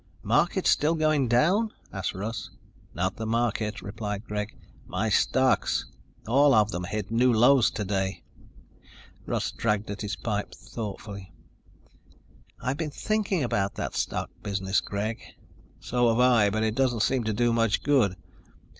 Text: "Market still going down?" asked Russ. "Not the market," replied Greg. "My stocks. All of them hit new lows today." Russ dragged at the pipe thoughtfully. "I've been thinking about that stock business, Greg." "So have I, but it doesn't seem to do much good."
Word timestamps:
"Market 0.23 0.65
still 0.65 0.95
going 0.95 1.27
down?" 1.27 1.69
asked 1.93 2.15
Russ. 2.15 2.49
"Not 2.95 3.17
the 3.17 3.27
market," 3.27 3.83
replied 3.83 4.23
Greg. 4.25 4.57
"My 4.87 5.09
stocks. 5.09 5.85
All 6.27 6.55
of 6.55 6.71
them 6.71 6.85
hit 6.85 7.11
new 7.11 7.31
lows 7.31 7.69
today." 7.69 8.23
Russ 9.27 9.51
dragged 9.51 9.91
at 9.91 9.99
the 9.99 10.09
pipe 10.23 10.55
thoughtfully. 10.55 11.31
"I've 12.59 12.77
been 12.77 12.89
thinking 12.89 13.43
about 13.43 13.75
that 13.75 13.93
stock 13.93 14.31
business, 14.41 14.79
Greg." 14.81 15.21
"So 15.79 16.09
have 16.09 16.19
I, 16.19 16.49
but 16.49 16.63
it 16.63 16.73
doesn't 16.73 17.01
seem 17.03 17.23
to 17.25 17.31
do 17.33 17.53
much 17.53 17.83
good." 17.83 18.15